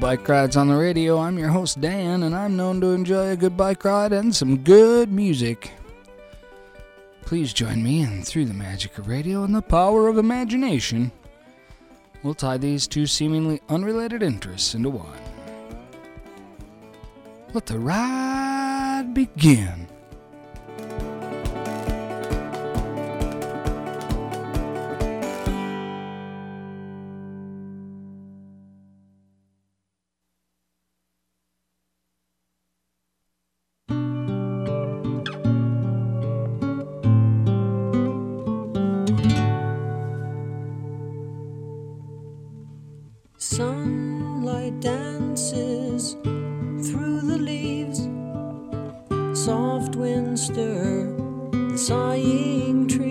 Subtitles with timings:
[0.00, 1.18] Bike Rides on the Radio.
[1.18, 4.56] I'm your host, Dan, and I'm known to enjoy a good bike ride and some
[4.56, 5.72] good music.
[7.20, 11.12] Please join me, and through the magic of radio and the power of imagination,
[12.22, 15.20] we'll tie these two seemingly unrelated interests into one.
[17.52, 19.86] Let the ride begin.
[51.76, 53.09] sighing tree.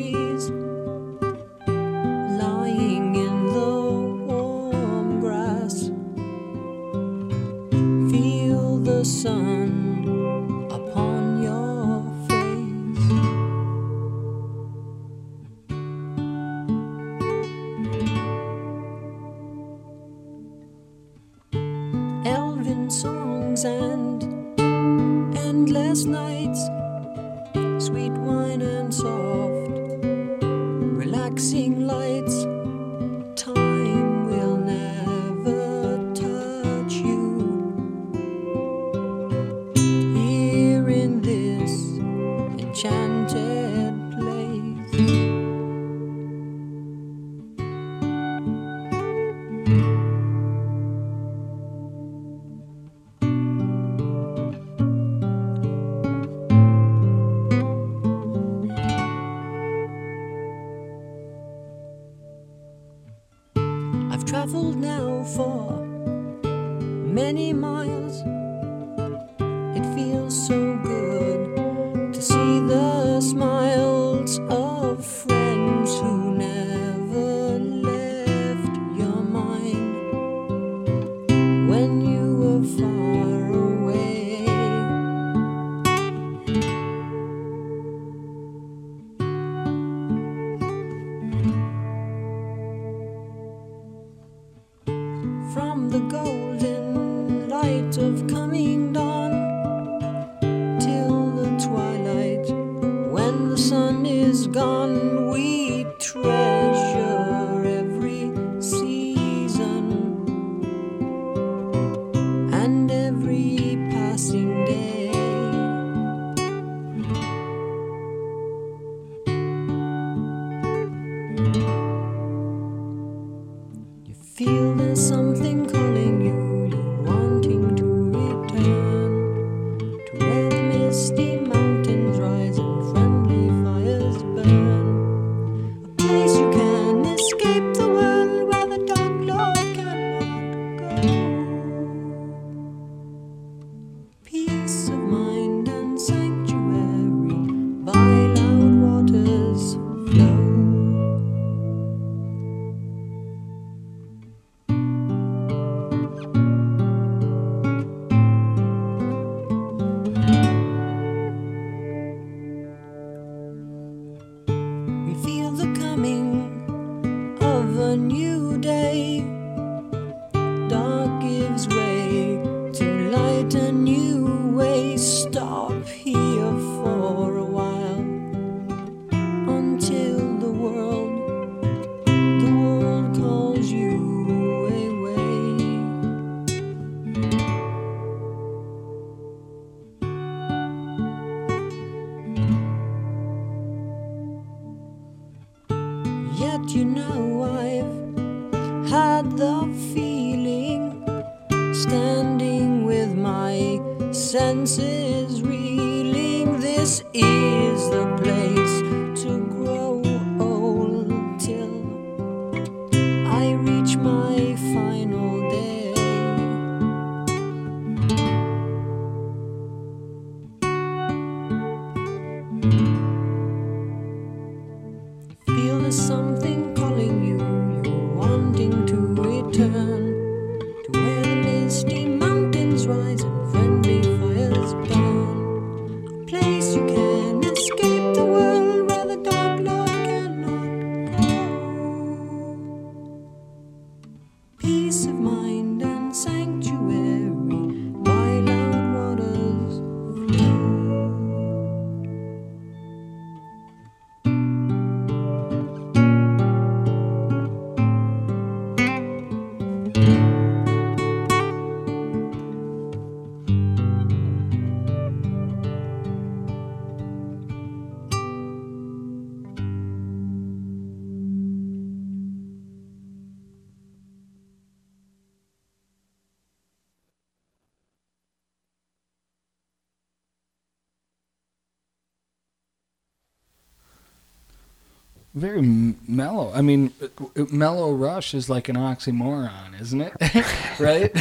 [285.39, 286.51] Very m- mellow.
[286.53, 290.13] I mean, uh, mellow rush is like an oxymoron, isn't it?
[290.80, 291.12] right?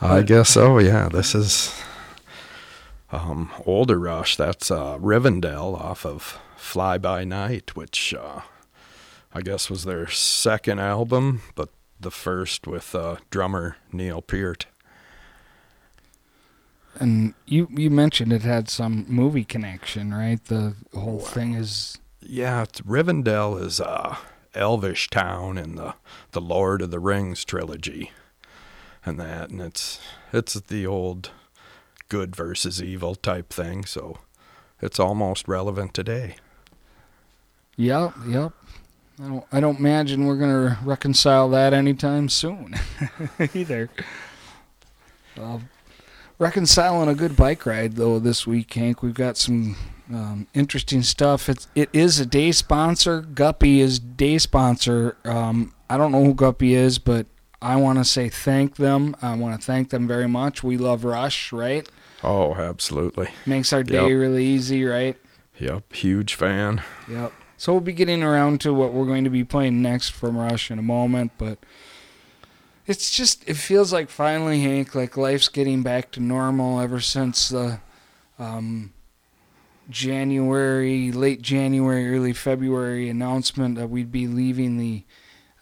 [0.00, 0.78] I guess so.
[0.78, 1.74] Yeah, this is
[3.10, 4.36] um, older Rush.
[4.36, 8.42] That's uh, Rivendell off of Fly By Night, which uh,
[9.32, 11.70] I guess was their second album, but
[12.00, 14.66] the first with uh, drummer Neil Peart.
[16.98, 20.42] And you you mentioned it had some movie connection, right?
[20.42, 24.16] The whole thing is Yeah, Rivendell is uh,
[24.54, 25.94] Elvish town in the
[26.32, 28.10] the Lord of the Rings trilogy,
[29.04, 30.00] and that, and it's
[30.32, 31.30] it's the old
[32.08, 33.84] good versus evil type thing.
[33.84, 34.18] So
[34.82, 36.36] it's almost relevant today.
[37.76, 38.52] Yep, yep.
[39.22, 42.74] I don't I don't imagine we're gonna reconcile that anytime soon
[43.54, 43.88] either.
[45.38, 45.60] Uh,
[46.38, 49.02] reconciling a good bike ride though this week, Hank.
[49.02, 49.76] We've got some
[50.12, 51.48] um, interesting stuff.
[51.48, 53.20] It's it is a day sponsor.
[53.22, 55.16] Guppy is day sponsor.
[55.24, 57.26] Um, I don't know who Guppy is, but
[57.60, 59.16] I want to say thank them.
[59.22, 60.62] I want to thank them very much.
[60.62, 61.88] We love Rush, right?
[62.22, 63.28] Oh, absolutely.
[63.46, 64.18] Makes our day Yep.
[64.20, 65.16] really easy, right?
[65.58, 66.82] Yep, huge fan.
[67.10, 67.32] Yep.
[67.56, 70.70] So we'll be getting around to what we're going to be playing next from Rush
[70.70, 71.58] in a moment, but
[72.86, 77.48] it's just it feels like finally, Hank, like life's getting back to normal ever since
[77.48, 77.80] the
[78.38, 78.92] um,
[79.88, 85.04] January, late January, early February announcement that we'd be leaving the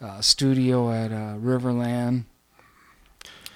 [0.01, 2.25] uh, studio at uh, Riverland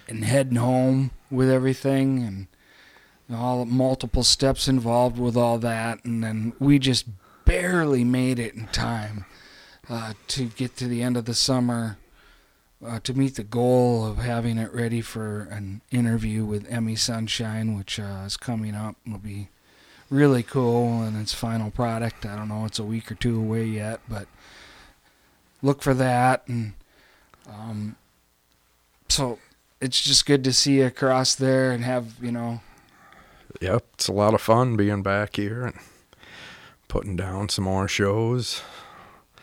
[0.07, 2.47] and heading home with everything and
[3.35, 7.07] all multiple steps involved with all that, and then we just
[7.45, 9.27] barely made it in time
[9.91, 11.99] uh, to get to the end of the summer
[12.85, 17.77] uh, to meet the goal of having it ready for an interview with Emmy Sunshine,
[17.77, 18.97] which uh, is coming up.
[19.05, 19.49] It'll be
[20.11, 22.25] really cool and its final product.
[22.27, 24.27] I don't know, it's a week or two away yet, but
[25.63, 26.47] look for that.
[26.49, 26.73] And
[27.49, 27.97] um,
[29.09, 29.39] so
[29.81, 32.61] it's just good to see you across there and have, you know,
[33.61, 35.77] Yep, it's a lot of fun being back here and
[36.87, 38.63] putting down some more shows.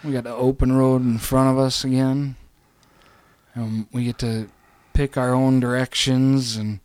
[0.03, 2.35] We got the open road in front of us again.
[3.55, 4.49] Um, we get to
[4.93, 6.79] pick our own directions and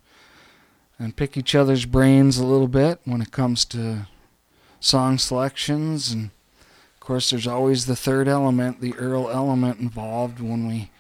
[1.00, 4.07] and pick each other's brains a little bit when it comes to
[4.78, 6.12] song selections.
[6.12, 6.26] And
[6.95, 10.90] of course, there's always the third element, the Earl element involved when we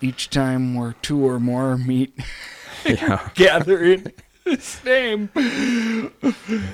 [0.00, 2.12] each time we're two or more meet
[2.84, 4.12] Yeah, gather in
[4.44, 5.30] his name.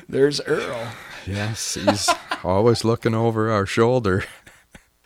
[0.09, 0.89] There's Earl.
[1.25, 2.11] yes, he's
[2.43, 4.25] always looking over our shoulder.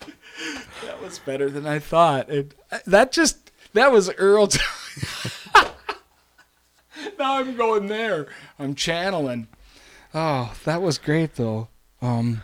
[0.01, 2.31] That was better than I thought.
[2.31, 2.55] It,
[2.87, 4.47] that just that was Earl.
[4.47, 4.61] T-
[7.19, 8.27] now I'm going there.
[8.59, 9.49] I'm channeling.
[10.15, 11.69] Oh, that was great though.
[12.03, 12.43] Um,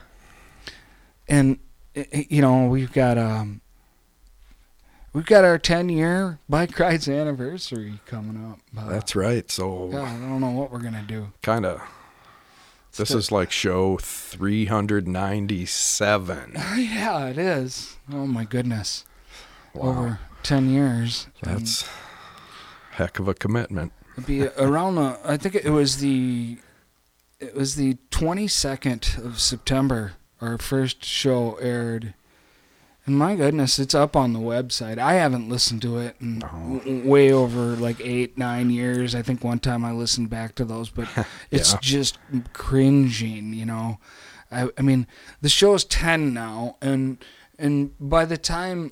[1.29, 1.59] and
[1.97, 3.61] i- i- you know we've got um,
[5.13, 8.59] we've got our 10 year bike rides anniversary coming up.
[8.77, 9.49] Uh, That's right.
[9.51, 11.33] So God, I don't know what we're gonna do.
[11.43, 11.81] kind of.
[12.97, 16.55] This is like show 397.
[16.77, 17.97] Yeah, it is.
[18.13, 19.05] Oh my goodness.
[19.75, 19.89] Wow.
[19.91, 21.29] Over 10 years.
[21.43, 21.89] That's
[22.93, 23.93] heck of a commitment.
[24.27, 25.19] Be around the.
[25.25, 26.59] I think it was the.
[27.39, 30.13] It was the twenty second of September.
[30.41, 32.15] Our first show aired,
[33.07, 34.99] and my goodness, it's up on the website.
[34.99, 36.79] I haven't listened to it in oh.
[36.79, 39.15] w- way over like eight nine years.
[39.15, 41.09] I think one time I listened back to those, but
[41.51, 41.79] it's Yeah.
[41.83, 42.19] just
[42.53, 43.53] cringing.
[43.55, 43.99] You know,
[44.51, 45.07] I I mean
[45.41, 47.19] the show is ten now, and
[47.59, 48.91] and by the time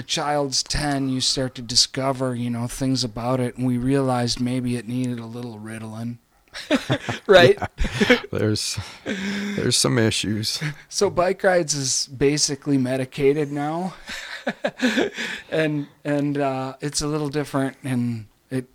[0.00, 4.40] a child's 10 you start to discover you know things about it and we realized
[4.40, 6.16] maybe it needed a little ritalin
[7.26, 7.58] right?
[8.32, 10.60] There's there's some issues.
[10.88, 13.94] so bike rides is basically medicated now.
[15.50, 18.66] And and uh, it's a little different and it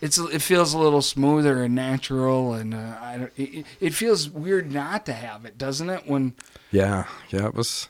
[0.00, 4.30] it's it feels a little smoother and natural and uh, I don't, it, it feels
[4.30, 6.34] weird not to have it doesn't it when
[6.70, 7.89] Yeah, yeah, it was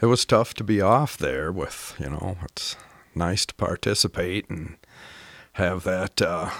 [0.00, 2.76] it was tough to be off there with, you know, it's
[3.14, 4.76] nice to participate and
[5.54, 6.50] have that uh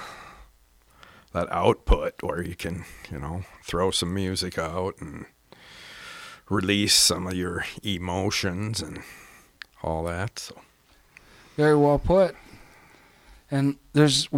[1.33, 5.27] that output where you can, you know, throw some music out and
[6.49, 9.03] release some of your emotions and
[9.83, 10.39] all that.
[10.39, 10.57] So
[11.57, 12.35] Very well put.
[13.51, 14.29] And there's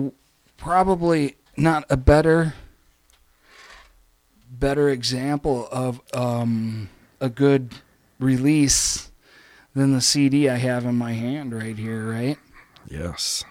[0.57, 2.55] probably not a better
[4.51, 6.91] better example of um,
[7.21, 7.77] a good
[8.21, 9.11] release
[9.75, 12.39] than the CD I have in my hand right here, right?
[12.89, 13.45] yes.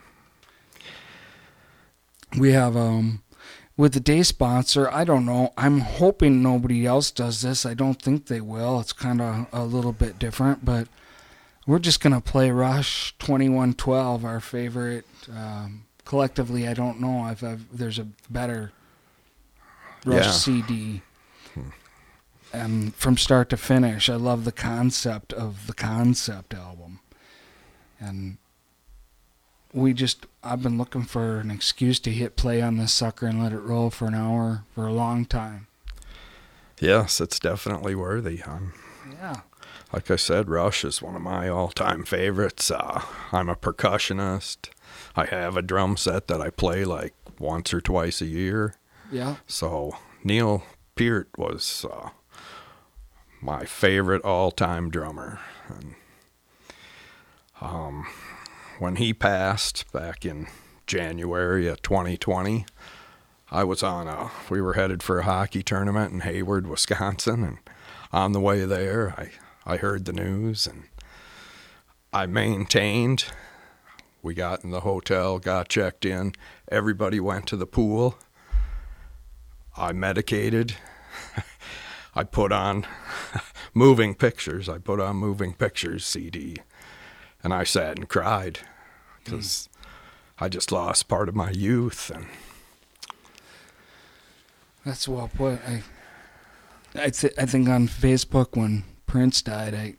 [2.37, 3.23] We have um
[3.75, 5.53] with the day sponsor, I don't know.
[5.57, 7.65] I'm hoping nobody else does this.
[7.65, 8.79] I don't think they will.
[8.81, 10.89] It's kind of a little bit different, but
[11.65, 15.05] we're just going to play Rush 2112, our favorite.
[15.33, 18.73] Um, collectively, I don't know if I've, there's a better
[20.05, 20.31] Rush Yeah.
[20.31, 21.01] CD.
[22.51, 26.99] And from start to finish, I love the concept of the concept album.
[27.99, 28.37] And
[29.73, 33.43] we just I've been looking for an excuse to hit play on this sucker and
[33.43, 35.67] let it roll for an hour for a long time.
[36.79, 38.41] Yes, it's definitely worthy.
[38.45, 38.73] I'm,
[39.11, 39.41] Yeah.
[39.93, 42.71] like I said, Rush is one of my all-time favorites.
[42.71, 43.01] Uh,
[43.33, 44.69] I'm a percussionist.
[45.15, 48.75] I have a drum set that I play like once or twice a year.
[49.11, 49.35] Yeah.
[49.45, 50.63] So Neil
[50.95, 52.09] Peart was uh,
[53.41, 55.95] my favorite all-time drummer, and
[57.61, 58.05] um,
[58.79, 60.47] when he passed back in
[60.87, 62.65] January of 2020,
[63.51, 64.31] I was on a.
[64.49, 67.57] We were headed for a hockey tournament in Hayward, Wisconsin, and
[68.11, 69.31] on the way there, I
[69.65, 70.85] I heard the news and
[72.11, 73.25] I maintained.
[74.21, 76.33] We got in the hotel, got checked in.
[76.71, 78.17] Everybody went to the pool.
[79.77, 80.75] I medicated.
[82.15, 82.85] I put on
[83.73, 84.67] moving pictures.
[84.67, 86.57] I put on moving pictures CD,
[87.43, 88.59] and I sat and cried
[89.23, 89.69] because
[90.39, 92.09] I just lost part of my youth.
[92.13, 92.25] And
[94.85, 95.59] That's well put.
[95.67, 95.83] I
[96.95, 99.95] I, th- I think on Facebook when Prince died, I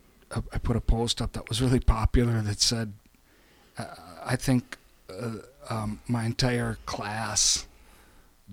[0.53, 2.93] I put a post up that was really popular that said,
[3.77, 4.77] uh, I think
[5.09, 5.39] uh,
[5.69, 7.67] um, my entire class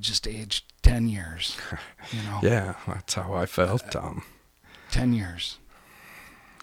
[0.01, 1.57] just aged ten years.
[2.11, 3.95] You know, yeah, that's how I felt.
[3.95, 4.23] Um,
[4.91, 5.59] ten years.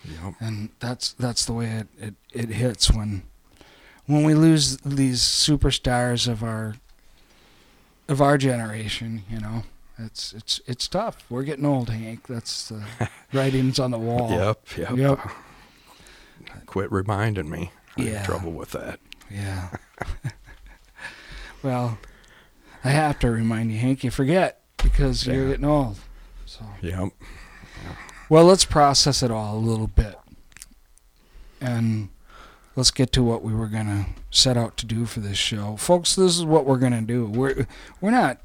[0.03, 0.33] yep.
[0.39, 3.21] and that's that's the way it, it, it hits when
[4.07, 6.75] when we lose these superstars of our
[8.07, 9.63] of our generation you know
[9.99, 12.83] it's it's it's tough we're getting old hank that's the
[13.33, 14.97] writings on the wall Yep, yep.
[14.97, 15.19] Yep.
[15.25, 15.29] Uh,
[16.65, 17.71] quit reminding me.
[17.97, 18.11] I Yeah.
[18.17, 18.99] have trouble with that.
[19.29, 19.69] yeah
[21.63, 21.97] well
[22.85, 25.97] i have to remind you hank you forget because you're getting old
[26.45, 27.09] so Yep.
[28.29, 30.15] Well, let's process it all a little bit.
[31.61, 32.09] And
[32.75, 35.75] let's get to what we were going to set out to do for this show.
[35.75, 37.25] Folks, this is what we're going to do.
[37.25, 37.67] We're
[38.01, 38.39] we're not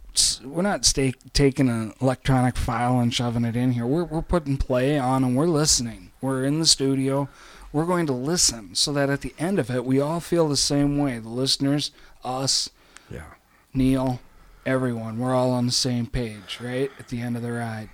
[0.44, 3.86] we're not stay, taking an electronic file and shoving it in here.
[3.86, 6.10] We're we're putting play on and we're listening.
[6.20, 7.28] We're in the studio.
[7.72, 10.56] We're going to listen so that at the end of it we all feel the
[10.56, 11.18] same way.
[11.18, 11.90] The listeners,
[12.24, 12.68] us,
[13.10, 13.22] Yeah.
[13.72, 14.20] Neil,
[14.70, 15.18] everyone.
[15.18, 16.90] We're all on the same page, right?
[16.98, 17.88] At the end of the ride.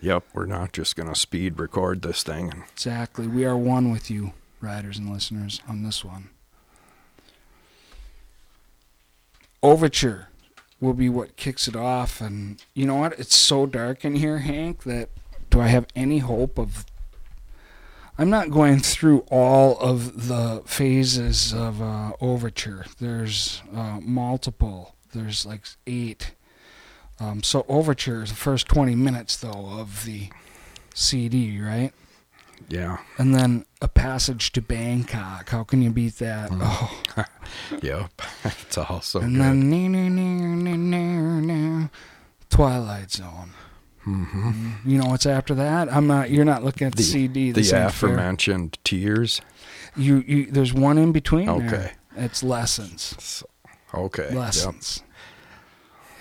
[0.00, 0.24] Yep.
[0.32, 3.26] We're not just gonna speed record this thing and Exactly.
[3.26, 6.30] We are one with you, riders and listeners, on this one.
[9.62, 10.28] Overture
[10.80, 12.20] will be what kicks it off.
[12.20, 13.18] And you know what?
[13.18, 15.08] It's so dark in here, Hank, that
[15.50, 16.86] do I have any hope of.
[18.18, 22.86] I'm not going through all of the phases of uh, Overture.
[22.98, 26.32] There's uh, multiple, there's like eight.
[27.20, 30.30] Um, so Overture is the first 20 minutes, though, of the
[30.94, 31.92] CD, right?
[32.70, 32.98] yeah.
[33.18, 35.50] And then a passage to Bangkok.
[35.50, 36.48] How can you beat that?
[36.52, 37.02] Oh,
[37.82, 38.22] Yep.
[38.44, 39.42] it's also and good.
[39.42, 39.70] then
[42.48, 43.50] Twilight Zone.
[44.06, 45.92] Hmm You know what's after that?
[45.92, 46.30] I'm not.
[46.30, 47.50] You're not looking at the, The- CD.
[47.52, 47.86] The ain't fair.
[47.86, 49.40] aforementioned tears.
[49.96, 50.46] You, you.
[50.46, 51.48] There's one in between.
[51.48, 51.66] Okay.
[51.68, 51.92] There.
[52.16, 53.14] It's lessons.
[53.18, 53.46] So-
[53.92, 54.26] okay.
[54.28, 54.34] Yep.
[54.34, 55.02] Lessons.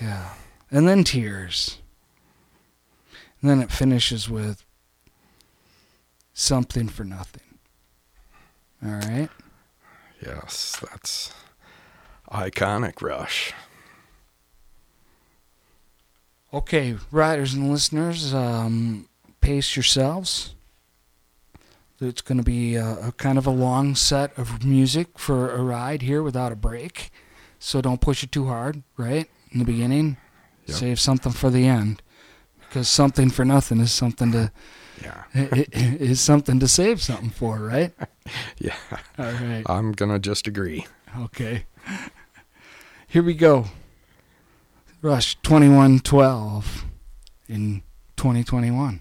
[0.02, 0.30] Yeah.
[0.72, 1.78] And then tears.
[3.42, 4.66] And then it finishes with
[6.34, 7.42] something for nothing.
[8.84, 9.30] All right.
[10.26, 11.32] Yes, that's
[12.32, 13.54] iconic Rush.
[16.56, 19.10] Okay, riders and listeners, um,
[19.42, 20.56] pace yourselves.
[22.00, 25.62] It's going to be a, a kind of a long set of music for a
[25.62, 27.10] ride here without a break.
[27.60, 29.30] So don't push it too hard, right?
[29.52, 30.16] In the beginning,
[30.68, 30.78] Yep.
[30.78, 32.02] save something for the end.
[32.60, 34.52] Because something for nothing is something to
[35.04, 35.24] Yeah.
[35.34, 37.94] is something to save something for, right?
[38.58, 38.76] Yeah.
[39.20, 39.62] All right.
[39.68, 40.88] I'm gonna just agree.
[41.20, 41.66] Okay.
[43.08, 43.66] Here we go.
[45.06, 46.86] Rush 2112
[47.48, 47.84] in
[48.18, 49.00] 2021.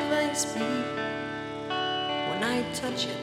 [0.00, 0.60] device be?
[2.30, 3.22] When I touch it,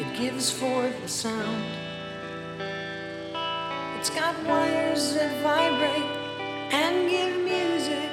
[0.00, 1.64] it gives forth a sound.
[3.98, 6.12] It's got wires that vibrate
[6.80, 8.10] and give music.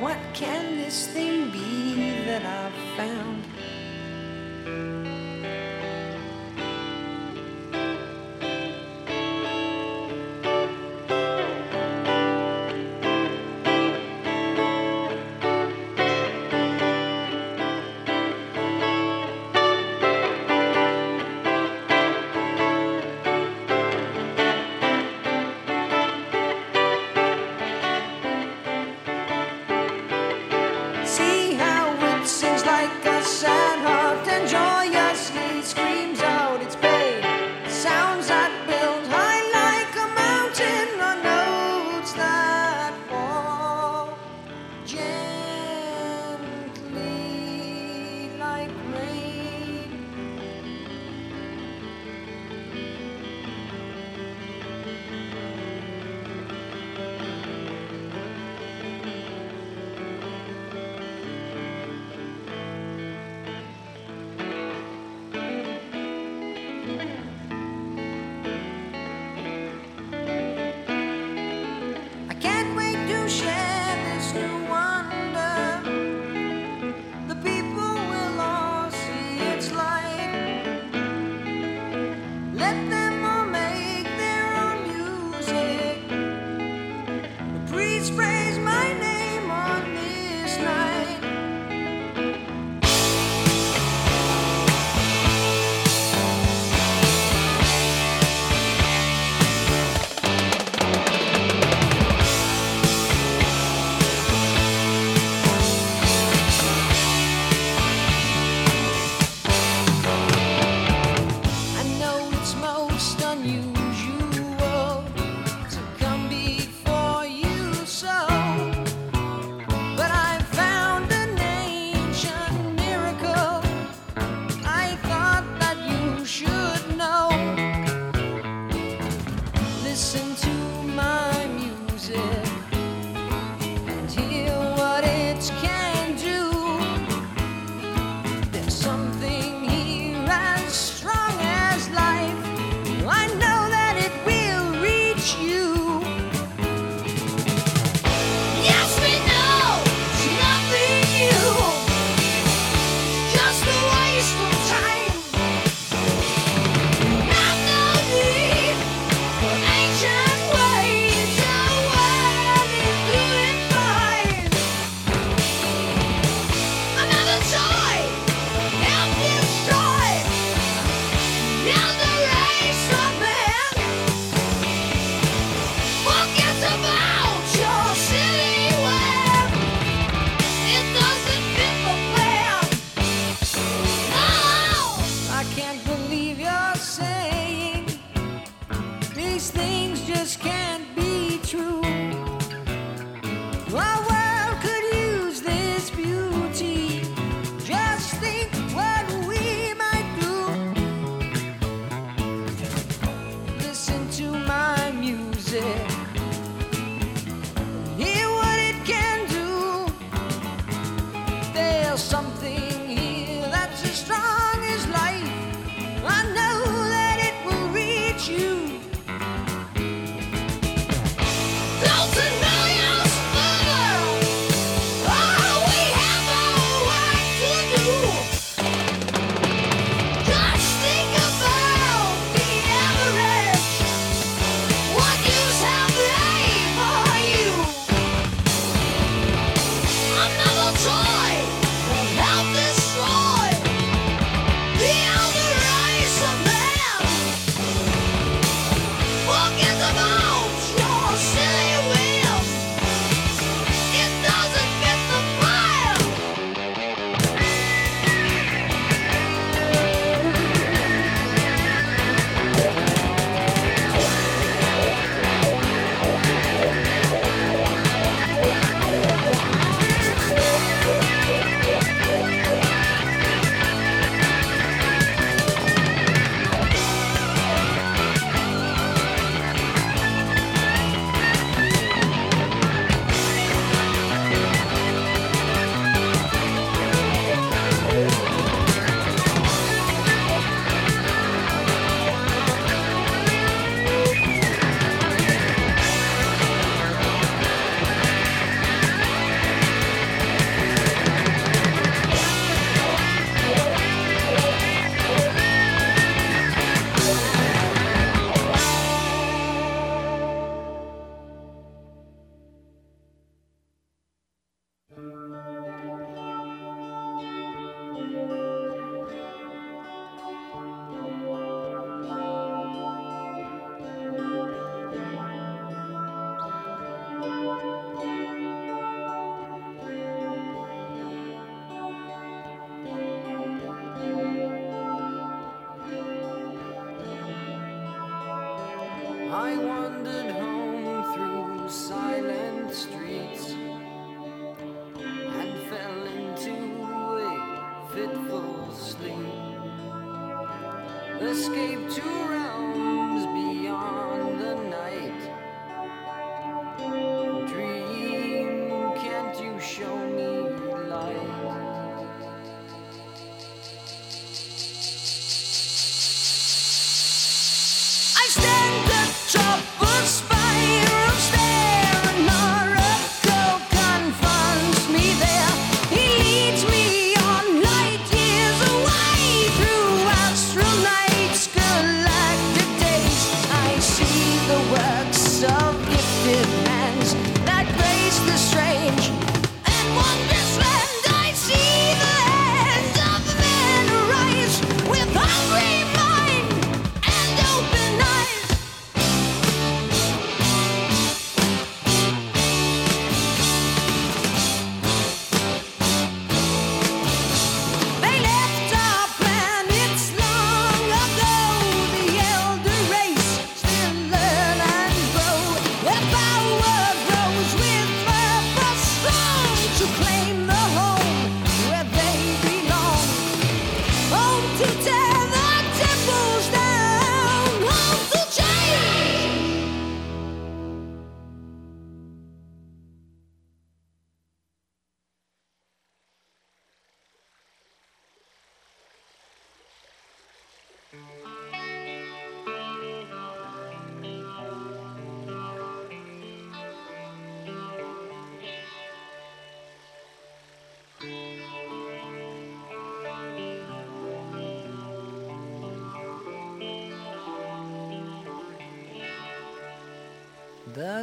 [0.00, 3.29] What can this thing be that I've found?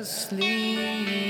[0.07, 1.26] The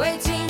[0.00, 0.49] 为情。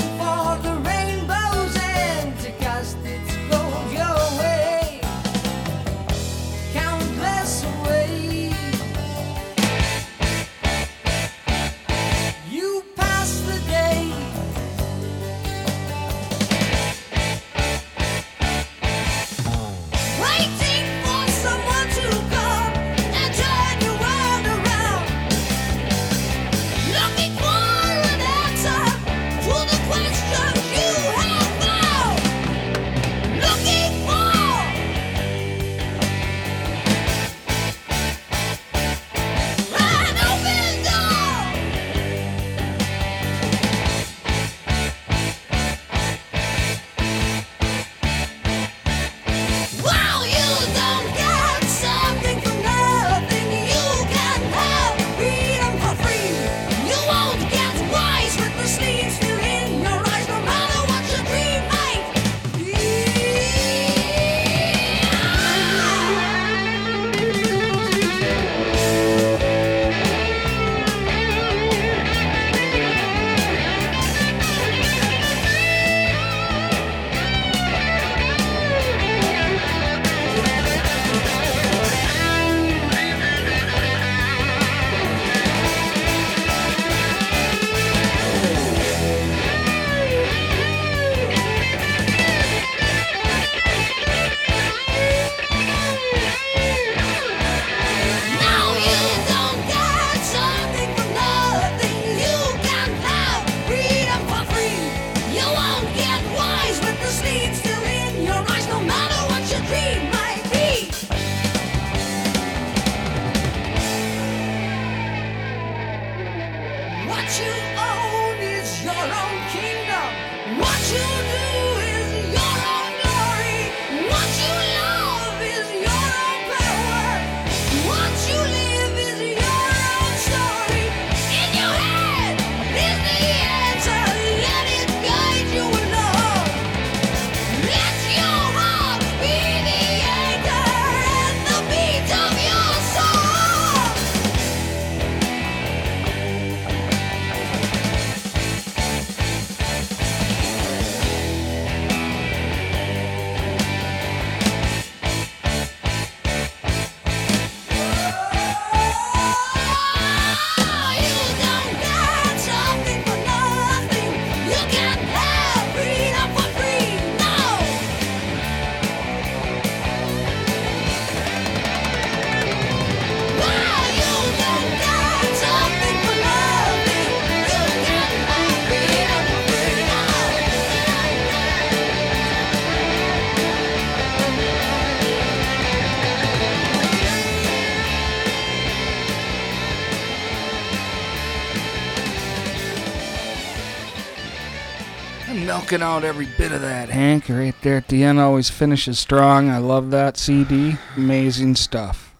[195.70, 197.28] Milking out every bit of that, Hank.
[197.28, 199.48] Right there at the end, always finishes strong.
[199.48, 200.76] I love that CD.
[200.96, 202.16] Amazing stuff.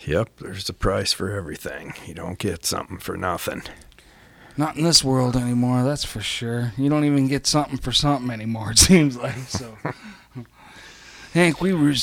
[0.00, 1.94] Yep, there's a price for everything.
[2.06, 3.62] You don't get something for nothing.
[4.56, 6.72] Not in this world anymore, that's for sure.
[6.76, 9.36] You don't even get something for something anymore, it seems like.
[9.48, 9.76] So,
[11.34, 11.94] Hank, we were,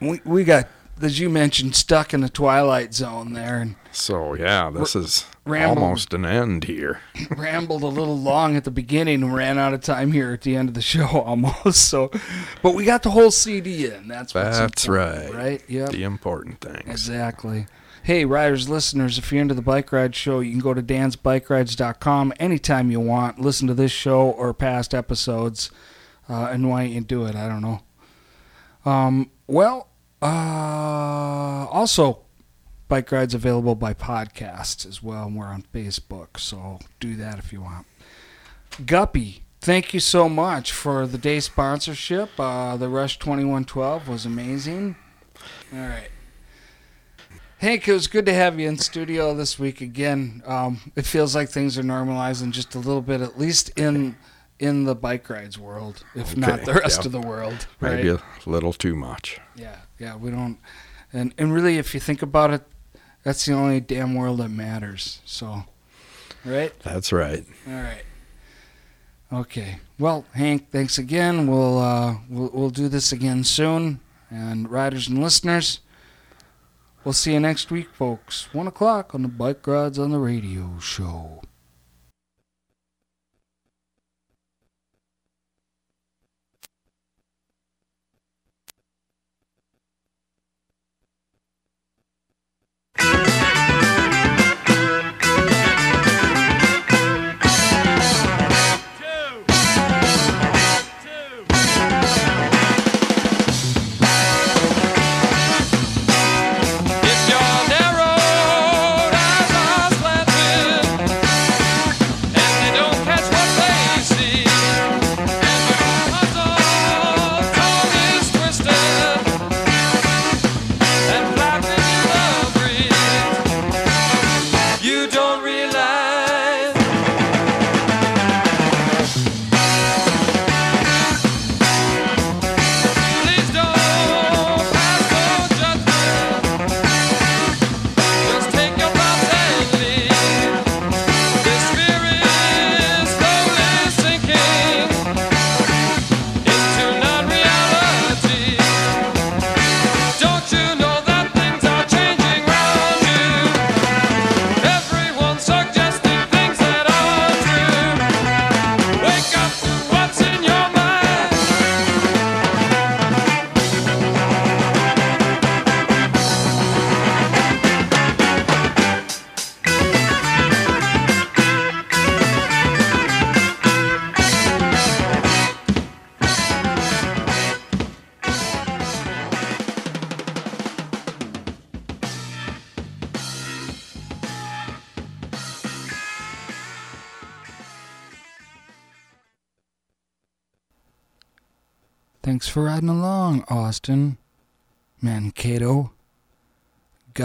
[0.00, 0.68] we, we got,
[1.02, 5.78] as you mentioned, stuck in the twilight zone there and So yeah, this is rambled.
[5.78, 7.00] almost an end here.
[7.30, 10.56] rambled a little long at the beginning and ran out of time here at the
[10.56, 11.88] end of the show almost.
[11.88, 12.10] So,
[12.62, 14.08] but we got the whole CD in.
[14.08, 15.32] That's what's That's right.
[15.32, 15.62] Right?
[15.68, 15.86] Yeah.
[15.86, 16.82] The important thing.
[16.86, 17.66] Exactly.
[18.02, 22.32] Hey, riders, listeners, if you're into the Bike Ride Show, you can go to dansbikerides.com
[22.40, 23.38] anytime you want.
[23.38, 25.70] Listen to this show or past episodes.
[26.26, 27.36] Uh, and why don't you do it?
[27.36, 27.80] I don't know.
[28.90, 29.88] Um, well,
[30.22, 32.20] uh, also,
[32.90, 35.26] Bike Rides available by podcast as well.
[35.26, 37.86] And we're on Facebook, so do that if you want.
[38.84, 42.30] Guppy, thank you so much for the day sponsorship.
[42.36, 44.96] Uh, the Rush 2112 was amazing.
[45.72, 46.10] All right.
[47.58, 50.42] Hank, it was good to have you in studio this week again.
[50.44, 54.16] Um, it feels like things are normalizing just a little bit, at least in
[54.58, 57.06] in the bike rides world, if not the rest yeah.
[57.06, 57.68] of the world.
[57.78, 57.96] Right?
[57.96, 59.40] Maybe a little too much.
[59.54, 60.58] Yeah, yeah, we don't.
[61.12, 62.62] And and really, if you think about it,
[63.22, 65.20] that's the only damn world that matters.
[65.24, 65.64] So,
[66.44, 66.72] right?
[66.80, 67.44] That's right.
[67.66, 68.02] All right.
[69.32, 69.78] Okay.
[69.98, 71.46] Well, Hank, thanks again.
[71.46, 74.00] We'll uh, we'll we'll do this again soon.
[74.30, 75.80] And riders and listeners,
[77.04, 78.52] we'll see you next week, folks.
[78.54, 81.42] One o'clock on the Bike Rides on the Radio show.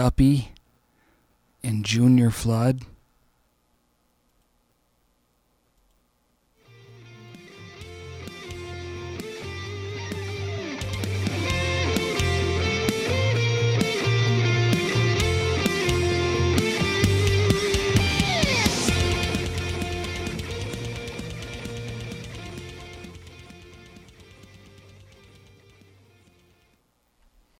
[0.06, 0.52] Guppy,
[1.64, 2.82] and Junior Flood.